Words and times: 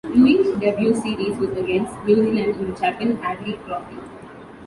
Lewis' 0.15 0.57
debut 0.57 0.95
series 0.95 1.37
was 1.37 1.51
against 1.51 1.93
New 2.07 2.15
Zealand 2.15 2.59
in 2.59 2.71
the 2.73 2.79
Chappell-Hadlee 2.79 3.63
Trophy. 3.67 3.99